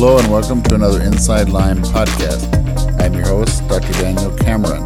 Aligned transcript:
Hello 0.00 0.16
and 0.16 0.32
welcome 0.32 0.62
to 0.62 0.76
another 0.76 1.02
Inside 1.02 1.50
Lyme 1.50 1.82
podcast. 1.82 2.48
I'm 3.02 3.12
your 3.12 3.26
host, 3.26 3.68
Dr. 3.68 3.92
Daniel 3.92 4.34
Cameron. 4.38 4.80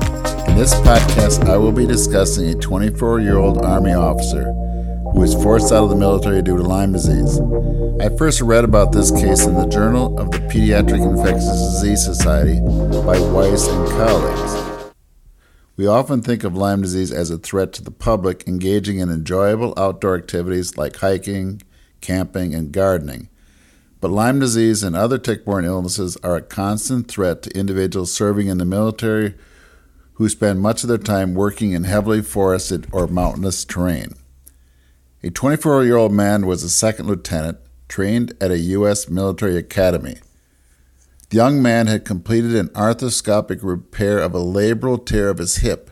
In 0.49 0.57
this 0.57 0.75
podcast, 0.81 1.49
I 1.49 1.57
will 1.57 1.71
be 1.71 1.87
discussing 1.87 2.49
a 2.49 2.55
24 2.57 3.21
year 3.21 3.39
old 3.39 3.65
Army 3.65 3.93
officer 3.93 4.43
who 5.13 5.21
was 5.21 5.33
forced 5.35 5.73
out 5.73 5.85
of 5.85 5.91
the 5.91 5.95
military 5.95 6.43
due 6.43 6.57
to 6.57 6.65
Lyme 6.65 6.93
disease. 6.93 7.39
I 8.01 8.09
first 8.17 8.41
read 8.41 8.65
about 8.65 8.91
this 8.91 9.13
case 9.13 9.47
in 9.47 9.55
the 9.55 9.69
Journal 9.69 10.19
of 10.19 10.33
the 10.33 10.39
Pediatric 10.39 11.09
Infectious 11.09 11.61
Disease 11.61 12.05
Society 12.05 12.61
by 13.07 13.21
Weiss 13.31 13.69
and 13.69 13.89
colleagues. 13.91 14.93
We 15.77 15.87
often 15.87 16.23
think 16.23 16.43
of 16.43 16.57
Lyme 16.57 16.83
disease 16.83 17.13
as 17.13 17.31
a 17.31 17.39
threat 17.39 17.73
to 17.75 17.85
the 17.85 17.93
public 17.93 18.49
engaging 18.49 18.99
in 18.99 19.11
enjoyable 19.11 19.75
outdoor 19.77 20.17
activities 20.17 20.77
like 20.77 20.97
hiking, 20.97 21.63
camping, 22.01 22.53
and 22.53 22.73
gardening. 22.73 23.29
But 24.05 24.11
Lyme 24.11 24.39
disease 24.39 24.83
and 24.83 24.95
other 24.95 25.17
tick 25.17 25.47
borne 25.47 25.65
illnesses 25.65 26.19
are 26.23 26.37
a 26.37 26.43
constant 26.43 27.09
threat 27.09 27.41
to 27.41 27.59
individuals 27.59 28.13
serving 28.13 28.49
in 28.49 28.59
the 28.59 28.67
military 28.67 29.33
who 30.17 30.29
spend 30.29 30.61
much 30.61 30.83
of 30.83 30.91
their 30.91 30.99
time 30.99 31.33
working 31.33 31.73
in 31.73 31.85
heavily 31.85 32.21
forested 32.21 32.87
or 32.93 33.07
mountainous 33.07 33.65
terrain. 33.65 34.13
A 35.23 35.31
24 35.31 35.85
year 35.85 35.97
old 35.97 36.13
man 36.13 36.45
was 36.45 36.63
a 36.63 36.69
second 36.69 37.07
lieutenant 37.07 37.57
trained 37.89 38.35
at 38.43 38.51
a 38.51 38.59
U.S. 38.77 39.09
military 39.09 39.57
academy. 39.57 40.19
The 41.31 41.37
young 41.37 41.63
man 41.63 41.87
had 41.87 42.05
completed 42.05 42.55
an 42.55 42.69
arthroscopic 42.75 43.61
repair 43.63 44.19
of 44.19 44.35
a 44.35 44.39
labral 44.39 45.03
tear 45.03 45.31
of 45.31 45.39
his 45.39 45.57
hip. 45.63 45.91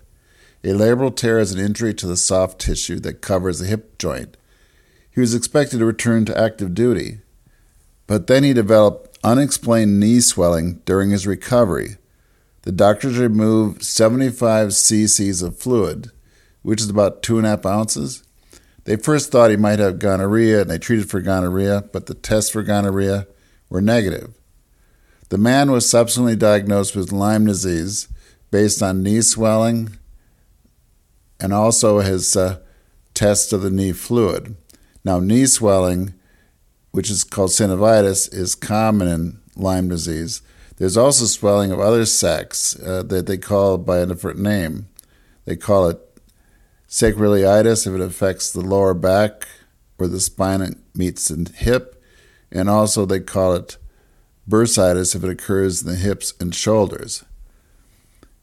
A 0.62 0.74
labral 0.74 1.16
tear 1.16 1.38
is 1.38 1.52
an 1.52 1.58
injury 1.58 1.94
to 1.94 2.06
the 2.06 2.18
soft 2.18 2.60
tissue 2.60 3.00
that 3.00 3.22
covers 3.22 3.60
the 3.60 3.68
hip 3.68 3.96
joint. 3.96 4.36
He 5.10 5.22
was 5.22 5.34
expected 5.34 5.78
to 5.78 5.86
return 5.86 6.26
to 6.26 6.38
active 6.38 6.74
duty, 6.74 7.20
but 8.06 8.26
then 8.26 8.44
he 8.44 8.52
developed 8.52 9.18
unexplained 9.24 10.00
knee 10.00 10.20
swelling 10.20 10.80
during 10.84 11.10
his 11.10 11.26
recovery. 11.26 11.96
The 12.62 12.72
doctors 12.72 13.18
removed 13.18 13.82
75 13.82 14.68
cc's 14.68 15.42
of 15.42 15.58
fluid, 15.58 16.10
which 16.62 16.80
is 16.80 16.90
about 16.90 17.22
two 17.22 17.38
and 17.38 17.46
a 17.46 17.50
half 17.50 17.66
ounces. 17.66 18.22
They 18.84 18.96
first 18.96 19.30
thought 19.30 19.50
he 19.50 19.56
might 19.56 19.78
have 19.78 19.98
gonorrhea 19.98 20.62
and 20.62 20.70
they 20.70 20.78
treated 20.78 21.08
for 21.08 21.20
gonorrhea, 21.20 21.84
but 21.92 22.06
the 22.06 22.14
tests 22.14 22.50
for 22.50 22.62
gonorrhea 22.62 23.26
were 23.68 23.80
negative. 23.80 24.34
The 25.28 25.38
man 25.38 25.70
was 25.70 25.88
subsequently 25.88 26.36
diagnosed 26.36 26.94
with 26.94 27.12
Lyme 27.12 27.46
disease 27.46 28.08
based 28.50 28.82
on 28.82 29.02
knee 29.02 29.22
swelling 29.22 29.96
and 31.40 31.52
also 31.52 32.00
his 32.00 32.36
uh, 32.36 32.58
test 33.14 33.52
of 33.52 33.62
the 33.62 33.70
knee 33.70 33.92
fluid. 33.92 34.56
Now, 35.04 35.18
knee 35.20 35.46
swelling 35.46 36.14
which 36.92 37.10
is 37.10 37.24
called 37.24 37.50
synovitis, 37.50 38.32
is 38.32 38.54
common 38.54 39.08
in 39.08 39.40
Lyme 39.56 39.88
disease. 39.88 40.42
There's 40.76 40.96
also 40.96 41.24
swelling 41.24 41.72
of 41.72 41.80
other 41.80 42.06
sacs 42.06 42.78
uh, 42.80 43.02
that 43.04 43.26
they 43.26 43.38
call 43.38 43.78
by 43.78 43.98
a 43.98 44.06
different 44.06 44.38
name. 44.38 44.88
They 45.44 45.56
call 45.56 45.88
it 45.88 45.98
sacroiliitis 46.88 47.86
if 47.86 47.94
it 47.94 48.00
affects 48.00 48.52
the 48.52 48.60
lower 48.60 48.94
back 48.94 49.48
where 49.96 50.08
the 50.08 50.20
spine 50.20 50.82
meets 50.94 51.28
the 51.28 51.50
hip, 51.54 52.02
and 52.50 52.68
also 52.68 53.06
they 53.06 53.20
call 53.20 53.54
it 53.54 53.76
bursitis 54.48 55.14
if 55.14 55.22
it 55.22 55.30
occurs 55.30 55.82
in 55.82 55.88
the 55.88 55.96
hips 55.96 56.34
and 56.40 56.54
shoulders. 56.54 57.24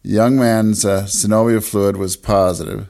The 0.03 0.11
young 0.11 0.38
man's 0.38 0.86
uh, 0.86 1.03
synovial 1.03 1.64
fluid 1.64 1.97
was 1.97 2.16
positive. 2.16 2.88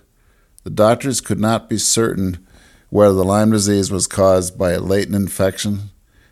The 0.64 0.70
doctors 0.70 1.20
could 1.20 1.40
not 1.40 1.68
be 1.68 1.78
certain 1.78 2.46
whether 2.90 3.14
the 3.14 3.24
Lyme 3.24 3.52
disease 3.52 3.92
was 3.92 4.08
caused 4.08 4.58
by 4.58 4.72
a 4.72 4.80
latent 4.80 5.16
infection 5.16 5.92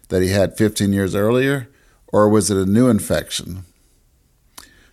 that 0.10 0.22
he 0.22 0.30
had 0.30 0.58
15 0.58 0.94
years 0.94 1.16
earlier, 1.16 1.70
or 2.08 2.30
was 2.30 2.50
it 2.50 2.58
a 2.58 2.66
new 2.66 2.90
infection? 2.90 3.66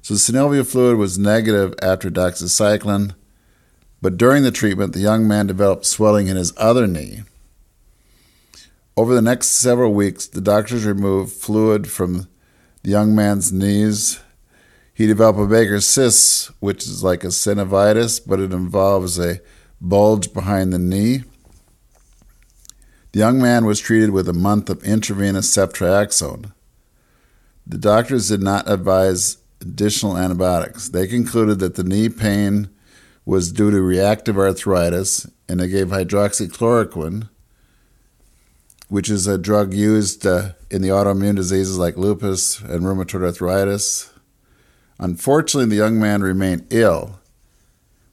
So 0.03 0.15
the 0.15 0.21
synovial 0.21 0.67
fluid 0.67 0.99
was 0.99 1.19
negative 1.19 1.75
after 1.81 2.11
doxycycline, 2.11 3.15
but 4.03 4.19
during 4.19 4.43
the 4.43 4.51
treatment, 4.51 4.93
the 4.93 5.01
young 5.01 5.27
man 5.27 5.47
developed 5.47 5.87
swelling 5.87 6.27
in 6.27 6.37
his 6.37 6.53
other 6.59 6.87
knee. 6.87 7.23
Over 8.97 9.15
the 9.15 9.23
next 9.23 9.49
several 9.49 9.95
weeks, 9.95 10.27
the 10.27 10.43
doctors 10.43 10.85
removed 10.85 11.33
fluid 11.33 11.91
from 11.91 12.29
the 12.83 12.91
young 12.91 13.15
man's 13.15 13.51
knees. 13.51 14.21
He 14.93 15.07
developed 15.07 15.41
a 15.41 15.47
Baker's 15.47 15.87
cyst, 15.87 16.51
which 16.61 16.85
is 16.85 17.03
like 17.03 17.25
a 17.25 17.29
synovitis, 17.29 18.21
but 18.25 18.41
it 18.41 18.53
involves 18.53 19.19
a 19.19 19.41
bulge 19.81 20.35
behind 20.35 20.73
the 20.73 20.79
knee. 20.79 21.25
The 23.15 23.21
young 23.21 23.41
man 23.41 23.65
was 23.65 23.79
treated 23.79 24.11
with 24.11 24.29
a 24.29 24.33
month 24.33 24.69
of 24.69 24.83
intravenous 24.83 25.49
ceftriaxone. 25.49 26.53
The 27.65 27.79
doctors 27.79 28.27
did 28.27 28.43
not 28.43 28.69
advise 28.69 29.37
additional 29.61 30.19
antibiotics. 30.19 30.89
They 30.89 31.07
concluded 31.07 31.61
that 31.61 31.77
the 31.77 31.85
knee 31.85 32.09
pain 32.09 32.71
was 33.25 33.53
due 33.53 33.71
to 33.71 33.81
reactive 33.81 34.37
arthritis, 34.37 35.31
and 35.49 35.61
they 35.61 35.69
gave 35.69 35.91
hydroxychloroquine, 35.91 37.29
which 38.89 39.09
is 39.09 39.29
a 39.29 39.39
drug 39.39 39.73
used 39.73 40.27
uh, 40.27 40.49
in 40.69 40.83
the 40.83 40.89
autoimmune 40.89 41.37
diseases 41.37 41.79
like 41.79 41.97
lupus 41.97 42.59
and 42.63 42.83
rheumatoid 42.83 43.23
arthritis. 43.23 44.11
Unfortunately, 44.99 45.71
the 45.71 45.77
young 45.77 46.01
man 46.01 46.21
remained 46.21 46.67
ill 46.71 47.21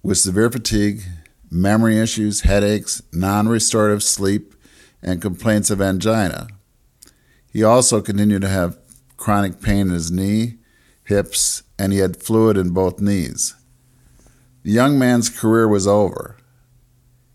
with 0.03 0.19
severe 0.19 0.51
fatigue, 0.51 1.01
memory 1.49 1.97
issues, 1.97 2.41
headaches, 2.41 3.01
non 3.11 3.47
restorative 3.47 4.03
sleep, 4.03 4.53
and 5.01 5.21
complaints 5.21 5.69
of 5.69 5.81
angina. 5.81 6.47
He 7.51 7.63
also 7.63 8.01
continued 8.01 8.41
to 8.43 8.49
have 8.49 8.77
chronic 9.17 9.61
pain 9.61 9.87
in 9.87 9.89
his 9.89 10.11
knee, 10.11 10.57
hips, 11.03 11.63
and 11.77 11.91
he 11.91 11.99
had 11.99 12.21
fluid 12.21 12.57
in 12.57 12.71
both 12.71 13.01
knees. 13.01 13.55
The 14.63 14.71
young 14.71 14.97
man's 14.97 15.29
career 15.29 15.67
was 15.67 15.87
over. 15.87 16.37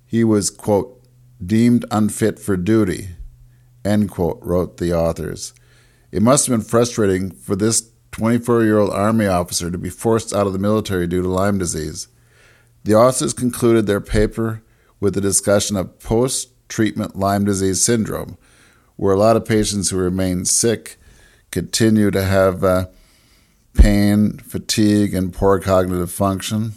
He 0.06 0.24
was, 0.24 0.50
quote, 0.50 1.02
deemed 1.44 1.84
unfit 1.90 2.38
for 2.38 2.56
duty, 2.56 3.08
end 3.84 4.10
quote, 4.10 4.38
wrote 4.42 4.78
the 4.78 4.94
authors. 4.94 5.52
It 6.12 6.22
must 6.22 6.46
have 6.46 6.56
been 6.56 6.64
frustrating 6.64 7.30
for 7.30 7.56
this 7.56 7.90
24 8.12 8.64
year 8.64 8.78
old 8.78 8.92
Army 8.92 9.26
officer 9.26 9.70
to 9.70 9.76
be 9.76 9.90
forced 9.90 10.32
out 10.32 10.46
of 10.46 10.54
the 10.54 10.58
military 10.58 11.06
due 11.06 11.20
to 11.20 11.28
Lyme 11.28 11.58
disease. 11.58 12.08
The 12.84 12.94
authors 12.94 13.34
concluded 13.34 13.86
their 13.86 14.00
paper 14.00 14.62
with 15.00 15.16
a 15.16 15.20
discussion 15.20 15.76
of 15.76 15.98
post 15.98 16.50
treatment 16.68 17.16
Lyme 17.16 17.44
disease 17.44 17.82
syndrome, 17.82 18.36
where 18.96 19.14
a 19.14 19.18
lot 19.18 19.36
of 19.36 19.44
patients 19.44 19.90
who 19.90 19.96
remain 19.96 20.44
sick 20.44 20.98
continue 21.50 22.10
to 22.10 22.22
have 22.22 22.64
uh, 22.64 22.86
pain, 23.74 24.38
fatigue, 24.38 25.14
and 25.14 25.32
poor 25.32 25.60
cognitive 25.60 26.10
function. 26.10 26.72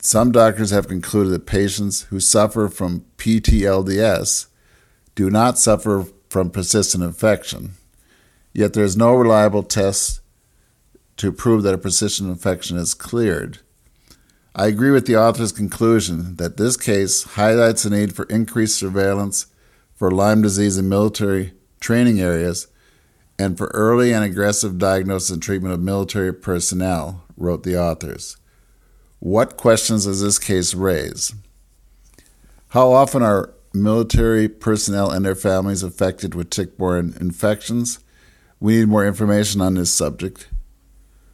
Some 0.00 0.32
doctors 0.32 0.70
have 0.70 0.88
concluded 0.88 1.30
that 1.30 1.46
patients 1.46 2.02
who 2.02 2.20
suffer 2.20 2.68
from 2.68 3.04
PTLDS 3.18 4.46
do 5.14 5.30
not 5.30 5.58
suffer 5.58 6.06
from 6.28 6.50
persistent 6.50 7.04
infection, 7.04 7.72
yet 8.52 8.72
there 8.72 8.84
is 8.84 8.96
no 8.96 9.14
reliable 9.14 9.62
test 9.62 10.20
to 11.16 11.32
prove 11.32 11.62
that 11.62 11.74
a 11.74 11.78
persistent 11.78 12.30
infection 12.30 12.78
is 12.78 12.94
cleared. 12.94 13.58
I 14.54 14.66
agree 14.66 14.90
with 14.90 15.06
the 15.06 15.16
author's 15.16 15.52
conclusion 15.52 16.36
that 16.36 16.56
this 16.56 16.76
case 16.76 17.22
highlights 17.22 17.84
the 17.84 17.90
need 17.90 18.16
for 18.16 18.24
increased 18.24 18.78
surveillance 18.78 19.46
for 19.94 20.10
Lyme 20.10 20.42
disease 20.42 20.76
in 20.76 20.88
military 20.88 21.52
training 21.78 22.20
areas 22.20 22.66
and 23.38 23.56
for 23.56 23.68
early 23.68 24.12
and 24.12 24.24
aggressive 24.24 24.76
diagnosis 24.76 25.30
and 25.30 25.42
treatment 25.42 25.72
of 25.72 25.80
military 25.80 26.32
personnel, 26.34 27.24
wrote 27.36 27.62
the 27.62 27.78
authors. 27.78 28.36
What 29.20 29.56
questions 29.56 30.04
does 30.04 30.20
this 30.20 30.38
case 30.38 30.74
raise? 30.74 31.32
How 32.70 32.92
often 32.92 33.22
are 33.22 33.54
military 33.72 34.48
personnel 34.48 35.10
and 35.10 35.24
their 35.24 35.34
families 35.34 35.82
affected 35.82 36.34
with 36.34 36.50
tick 36.50 36.76
borne 36.76 37.16
infections? 37.20 38.00
We 38.58 38.80
need 38.80 38.88
more 38.88 39.06
information 39.06 39.60
on 39.60 39.74
this 39.74 39.94
subject. 39.94 40.48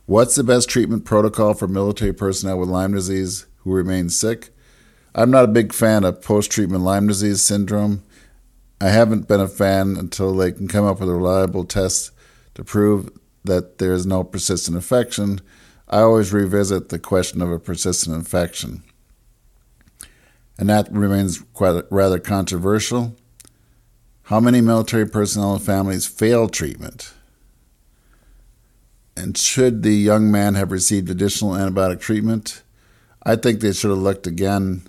What's 0.07 0.37
the 0.37 0.45
best 0.45 0.69
treatment 0.69 1.05
protocol 1.05 1.53
for 1.53 1.67
military 1.67 2.13
personnel 2.13 2.61
with 2.61 2.69
Lyme 2.69 2.95
disease 2.95 3.47
who 3.65 3.73
remain 3.73 4.09
sick? 4.09 4.51
I'm 5.17 5.33
not 5.33 5.43
a 5.43 5.49
big 5.49 5.73
fan 5.73 6.05
of 6.05 6.23
post 6.23 6.49
treatment 6.49 6.85
Lyme 6.85 7.09
disease 7.09 7.43
syndrome. 7.43 8.05
I 8.81 8.91
haven't 8.91 9.27
been 9.27 9.41
a 9.41 9.49
fan 9.49 9.97
until 9.97 10.33
they 10.33 10.53
can 10.53 10.69
come 10.69 10.85
up 10.85 11.01
with 11.01 11.09
a 11.09 11.15
reliable 11.15 11.65
test 11.65 12.13
to 12.55 12.63
prove 12.63 13.11
that 13.43 13.79
there 13.79 13.93
is 13.93 14.07
no 14.07 14.23
persistent 14.23 14.77
infection. 14.77 15.41
I 15.89 16.03
always 16.03 16.33
revisit 16.33 16.91
the 16.91 17.01
question 17.01 17.43
of 17.43 17.51
a 17.51 17.59
persistent 17.59 18.15
infection. 18.15 18.85
And 20.57 20.69
that 20.69 20.87
remains 20.93 21.43
quite 21.53 21.83
rather 21.91 22.21
controversial. 22.21 23.17
How 24.23 24.39
many 24.39 24.61
military 24.61 25.09
personnel 25.09 25.55
and 25.55 25.63
families 25.63 26.07
fail 26.07 26.49
treatment? 26.49 27.13
And 29.17 29.37
should 29.37 29.83
the 29.83 29.95
young 29.95 30.31
man 30.31 30.55
have 30.55 30.71
received 30.71 31.09
additional 31.09 31.53
antibiotic 31.53 32.01
treatment? 32.01 32.63
I 33.23 33.37
think 33.37 33.61
they 33.61 33.73
should 33.73 33.91
have 33.91 33.99
looked 33.99 34.27
again 34.27 34.83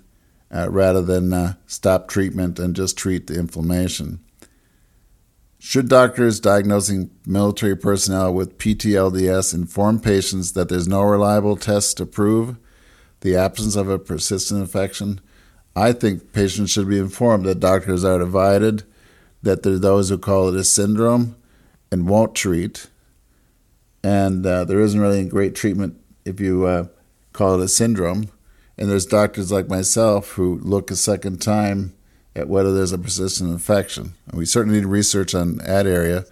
uh, 0.54 0.70
rather 0.70 1.02
than 1.02 1.32
uh, 1.32 1.54
stop 1.66 2.08
treatment 2.08 2.58
and 2.58 2.76
just 2.76 2.98
treat 2.98 3.26
the 3.26 3.38
inflammation. 3.38 4.20
Should 5.58 5.88
doctors 5.88 6.38
diagnosing 6.38 7.10
military 7.26 7.76
personnel 7.76 8.32
with 8.32 8.58
PTLDS 8.58 9.54
inform 9.54 9.98
patients 9.98 10.52
that 10.52 10.68
there's 10.68 10.86
no 10.86 11.02
reliable 11.02 11.56
test 11.56 11.96
to 11.96 12.06
prove 12.06 12.56
the 13.20 13.34
absence 13.34 13.74
of 13.74 13.88
a 13.88 13.98
persistent 13.98 14.60
infection? 14.60 15.20
I 15.74 15.92
think 15.92 16.32
patients 16.32 16.70
should 16.70 16.88
be 16.88 16.98
informed 16.98 17.44
that 17.46 17.60
doctors 17.60 18.04
are 18.04 18.18
divided, 18.18 18.84
that 19.42 19.62
there 19.62 19.74
are 19.74 19.78
those 19.78 20.10
who 20.10 20.18
call 20.18 20.48
it 20.48 20.60
a 20.60 20.64
syndrome 20.64 21.36
and 21.90 22.08
won't 22.08 22.34
treat, 22.34 22.86
and 24.02 24.44
uh, 24.46 24.64
there 24.64 24.80
isn't 24.80 25.00
really 25.00 25.24
great 25.24 25.54
treatment 25.54 25.96
if 26.24 26.40
you 26.40 26.66
uh, 26.66 26.86
call 27.32 27.60
it 27.60 27.64
a 27.64 27.68
syndrome. 27.68 28.30
And 28.76 28.90
there's 28.90 29.06
doctors 29.06 29.50
like 29.50 29.68
myself 29.68 30.32
who 30.32 30.60
look 30.62 30.90
a 30.90 30.96
second 30.96 31.42
time 31.42 31.94
at 32.36 32.48
whether 32.48 32.72
there's 32.72 32.92
a 32.92 32.98
persistent 32.98 33.50
infection. 33.50 34.14
And 34.28 34.38
we 34.38 34.46
certainly 34.46 34.78
need 34.78 34.86
research 34.86 35.34
on 35.34 35.56
that 35.58 35.86
area. 35.86 36.24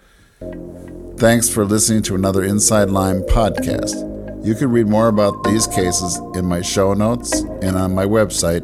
Thanks 1.17 1.49
for 1.49 1.65
listening 1.65 2.03
to 2.03 2.15
another 2.15 2.43
Inside 2.43 2.89
Lyme 2.89 3.23
podcast. 3.23 4.45
You 4.45 4.55
can 4.55 4.71
read 4.71 4.87
more 4.87 5.09
about 5.09 5.43
these 5.43 5.67
cases 5.67 6.17
in 6.35 6.45
my 6.45 6.61
show 6.61 6.93
notes 6.93 7.41
and 7.61 7.75
on 7.75 7.93
my 7.93 8.05
website 8.05 8.63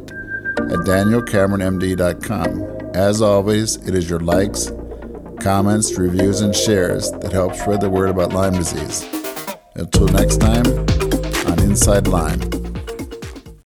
at 0.58 0.86
danielcameronmd.com. 0.86 2.90
As 2.94 3.20
always, 3.20 3.76
it 3.88 3.94
is 3.94 4.08
your 4.08 4.20
likes, 4.20 4.70
comments, 5.44 5.98
reviews, 5.98 6.40
and 6.40 6.56
shares 6.56 7.10
that 7.10 7.30
help 7.30 7.54
spread 7.54 7.78
the 7.78 7.90
word 7.90 8.08
about 8.08 8.32
Lyme 8.32 8.54
disease. 8.54 9.06
Until 9.74 10.08
next 10.08 10.38
time, 10.38 10.64
on 11.46 11.58
Inside 11.60 12.08
Lyme. 12.08 12.63